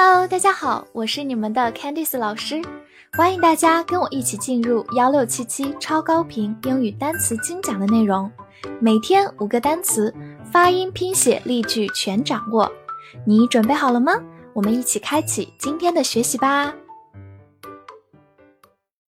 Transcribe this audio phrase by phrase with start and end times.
[0.00, 2.62] Hello，大家好，我是你们的 Candice 老师，
[3.14, 8.30] 欢迎大家跟我一起进入幺六七七超高频英语单词精讲的内容，
[8.80, 10.14] 每天五个单词，
[10.52, 12.70] 发音、拼写、例句全掌握，
[13.26, 14.12] 你准备好了吗？
[14.52, 16.72] 我们一起开启今天的学习吧。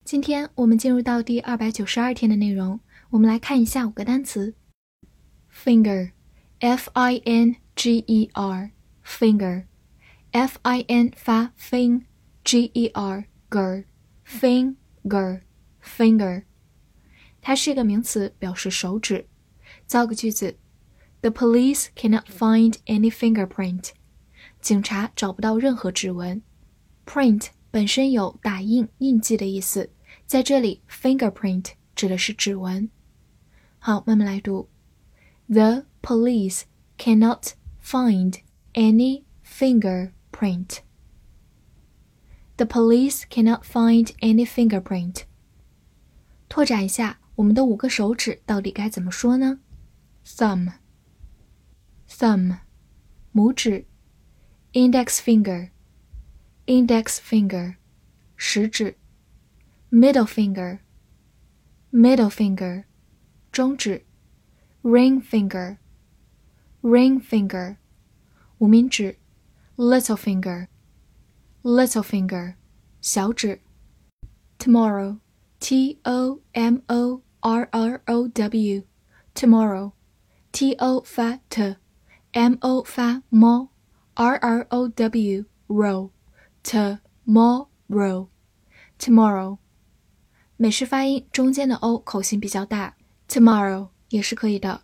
[0.04, 2.80] 今天我们进入到第二百九十二天的内容，
[3.10, 4.54] 我们来看一下五个单词
[5.54, 9.69] ：finger，f i n g e r，finger。
[10.31, 13.85] f i n 发 fin，g e r ger
[14.27, 15.41] finger
[15.83, 16.43] finger，
[17.41, 19.27] 它是一个名词，表示手指。
[19.85, 20.57] 造个句子：
[21.21, 23.91] The police cannot find any fingerprint。
[24.61, 26.41] 警察找不到任何指纹。
[27.05, 29.91] print 本身有打印、印记的意思，
[30.25, 32.89] 在这里 fingerprint 指的是指纹。
[33.79, 34.69] 好，慢慢来读：
[35.47, 36.63] The police
[36.97, 37.51] cannot
[37.83, 38.39] find
[38.73, 40.11] any finger。
[40.39, 40.81] print.
[42.57, 45.23] The police cannot find any fingerprint.
[46.47, 49.59] 拓展一下，我们的五个手指到底该怎么说呢？
[50.25, 50.73] Thumb,
[52.07, 52.59] thumb，
[53.33, 53.85] 拇指；
[54.73, 55.71] index finger,
[56.65, 57.75] index finger，
[58.37, 58.95] 食指；
[59.91, 60.79] middle finger,
[61.91, 62.85] middle finger，
[63.51, 64.03] 中指；
[64.81, 65.77] ring finger,
[66.81, 67.77] ring finger，
[68.59, 69.17] 无名指。
[69.79, 70.67] little finger,
[71.63, 72.55] little finger,
[73.01, 73.61] 小指。
[74.57, 75.19] tomorrow,
[75.59, 78.83] t o m o r r o w,
[79.35, 79.91] tomorrow,
[80.51, 86.09] t o 发 t，m o 发 m，r r o w row,
[86.63, 88.29] tomorrow,
[88.97, 89.57] tomorrow。
[90.57, 92.95] 美式发音中间的 o 口型比较大，
[93.27, 94.81] tomorrow 也是可以的。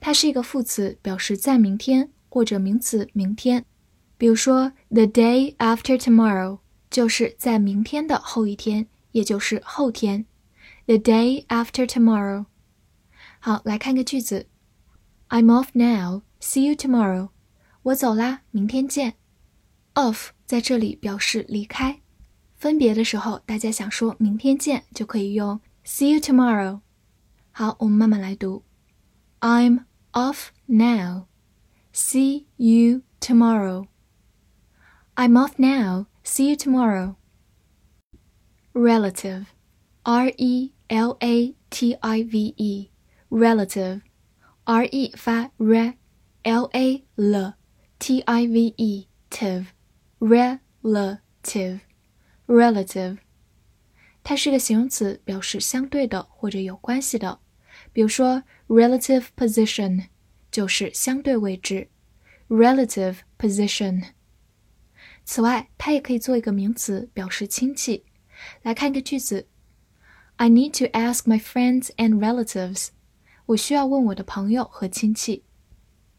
[0.00, 3.66] 它是一个副词，表示在明天，或者名词明天。
[4.18, 6.60] 比如说，the day after tomorrow
[6.90, 10.26] 就是在明天的后一天，也就是后天。
[10.86, 12.46] the day after tomorrow。
[13.40, 14.46] 好，来看个句子：
[15.28, 16.22] I'm off now.
[16.40, 17.30] See you tomorrow.
[17.82, 19.14] 我走啦，明天见。
[19.94, 22.00] off 在这里表示离开。
[22.54, 26.80] 分别的时候，大家想说明天见，就可以用 see you tomorrow。
[27.50, 28.62] 好，我们慢慢来读：
[29.40, 31.26] I'm off now.
[31.92, 33.86] See you tomorrow.
[35.16, 36.06] I'm off now.
[36.24, 37.16] See you tomorrow.
[38.72, 39.46] Relative,
[40.04, 42.90] R E L A T I V E,
[43.30, 44.00] relative,
[44.64, 47.54] R E 发 re，L A L
[47.98, 49.66] T I V E tive,
[50.20, 51.80] relative,
[52.46, 53.18] relative，
[54.22, 57.40] 它是个形容词，表示相对的或者有关系的。
[57.92, 60.06] 比如说，relative position
[60.50, 61.88] 就是相对位置，
[62.48, 64.04] relative position。
[65.26, 68.04] 此外，它也可以做一个名词，表示亲戚。
[68.62, 69.46] 来看一个句子：
[70.36, 72.88] I need to ask my friends and relatives。
[73.46, 75.44] 我需要问我的朋友和亲戚。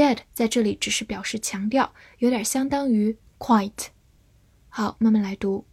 [0.00, 3.88] Dead 在这里只是表示强调，有点相当于 quite。
[4.70, 5.66] 好，慢慢来读。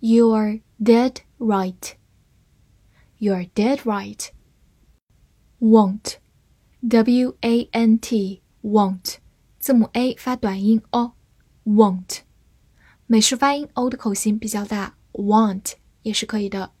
[0.00, 1.92] You are dead right.
[3.18, 4.30] You are dead right.
[5.60, 6.16] Won't,
[6.88, 9.14] W-A-N-T, won't，
[9.60, 12.22] 字母 A 发短音 o，won't。
[13.06, 16.72] 美式发音 o 的口型比较大，want 也是可以的。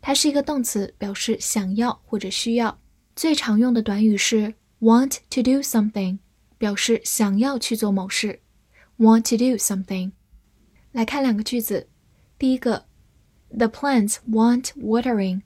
[0.00, 2.78] 它是一个动词，表示想要或者需要。
[3.16, 4.54] 最常用的短语是。
[4.79, 6.19] want to do something,
[6.57, 8.41] 表示想要去做某事，
[8.97, 10.11] want to do something。
[10.91, 11.87] 来看两个句子，
[12.37, 12.85] 第一个，
[13.49, 15.41] The plants want watering。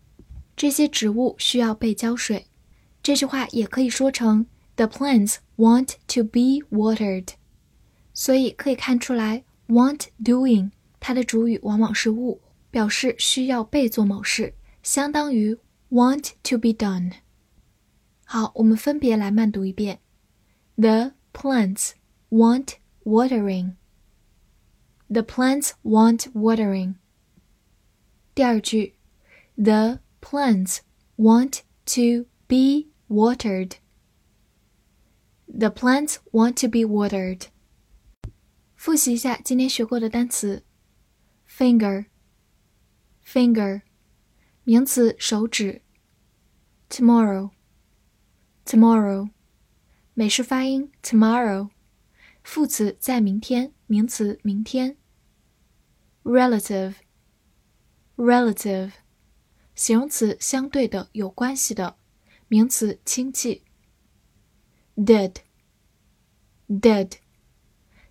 [0.55, 2.47] 这些植物需要被浇水。
[3.03, 7.29] 这句话也可以说成 The plants want to be watered。
[8.13, 12.41] 所以可以看出来，want doing 它的主语往往是物，
[12.71, 15.57] 表示需要被做某事，相当于
[15.89, 17.11] want to be done。
[18.29, 20.01] 好，我们分别来慢读一遍。
[20.75, 21.91] The plants
[22.29, 23.75] want watering.
[25.07, 26.95] The plants want watering.
[28.33, 28.95] 第二句，
[29.55, 30.79] The plants
[31.17, 33.77] want to be watered.
[35.47, 37.49] The plants want to be watered.
[38.75, 40.63] 复习一下今天学过的单词：
[41.47, 43.83] finger，finger，
[44.63, 45.81] 名词，手指
[48.70, 49.30] Tomorrow，。
[50.14, 51.70] 美式发音 tomorrow，
[52.44, 54.96] 副词在明天，名词明天。
[56.22, 58.92] relative，relative，
[59.74, 61.96] 形容词相对的，有关系的，
[62.46, 63.64] 名词亲戚。
[64.96, 67.14] dead，dead，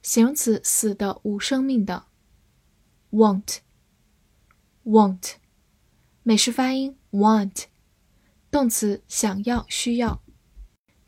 [0.01, 2.07] 形容词死的，无生命的。
[3.11, 5.35] want，want，
[6.23, 7.67] 美式发音 want，
[8.51, 10.21] 动词想要，需要。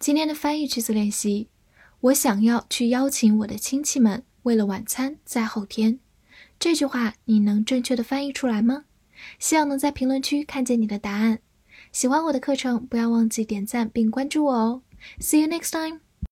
[0.02, 1.48] 今天的翻译句子练习：
[2.00, 6.00] 我想要去邀请我的亲戚们，为了晚餐在后天。
[6.58, 8.86] 这句话你能正确的翻译出来吗？
[9.38, 11.38] 希望能在评论区看见你的答案。
[11.92, 14.82] 喜欢我的课程，不要忘记点赞并关注我哦。
[15.20, 16.00] See you next time.